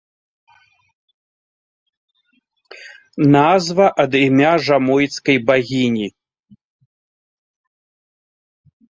[3.35, 6.07] Назва ад імя жамойцкай багіні.